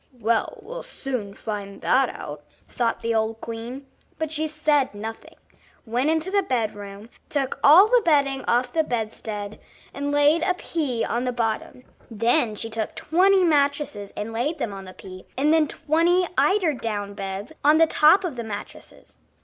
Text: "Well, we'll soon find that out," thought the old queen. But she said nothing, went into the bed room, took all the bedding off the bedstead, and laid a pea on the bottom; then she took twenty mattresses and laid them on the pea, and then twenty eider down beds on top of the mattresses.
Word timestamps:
"Well, 0.19 0.57
we'll 0.63 0.81
soon 0.81 1.35
find 1.35 1.79
that 1.81 2.09
out," 2.09 2.41
thought 2.67 3.03
the 3.03 3.13
old 3.13 3.39
queen. 3.39 3.85
But 4.17 4.31
she 4.31 4.47
said 4.47 4.95
nothing, 4.95 5.35
went 5.85 6.09
into 6.09 6.31
the 6.31 6.41
bed 6.41 6.73
room, 6.75 7.07
took 7.29 7.59
all 7.63 7.85
the 7.87 8.01
bedding 8.03 8.43
off 8.47 8.73
the 8.73 8.83
bedstead, 8.83 9.59
and 9.93 10.11
laid 10.11 10.41
a 10.41 10.55
pea 10.55 11.05
on 11.05 11.23
the 11.25 11.31
bottom; 11.31 11.83
then 12.09 12.55
she 12.55 12.67
took 12.67 12.95
twenty 12.95 13.43
mattresses 13.43 14.11
and 14.17 14.33
laid 14.33 14.57
them 14.57 14.73
on 14.73 14.85
the 14.85 14.93
pea, 14.95 15.27
and 15.37 15.53
then 15.53 15.67
twenty 15.67 16.25
eider 16.35 16.73
down 16.73 17.13
beds 17.13 17.51
on 17.63 17.77
top 17.87 18.23
of 18.23 18.37
the 18.37 18.43
mattresses. 18.43 19.19